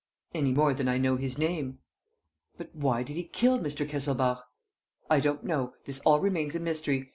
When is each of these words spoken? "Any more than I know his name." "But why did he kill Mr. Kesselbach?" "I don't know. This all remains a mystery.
"Any 0.33 0.51
more 0.51 0.73
than 0.73 0.87
I 0.87 0.97
know 0.97 1.15
his 1.15 1.37
name." 1.37 1.77
"But 2.57 2.73
why 2.73 3.03
did 3.03 3.17
he 3.17 3.23
kill 3.23 3.59
Mr. 3.59 3.87
Kesselbach?" 3.87 4.43
"I 5.11 5.19
don't 5.19 5.43
know. 5.43 5.73
This 5.85 5.99
all 5.99 6.19
remains 6.19 6.55
a 6.55 6.59
mystery. 6.59 7.09